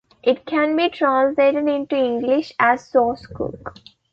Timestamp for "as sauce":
2.59-3.27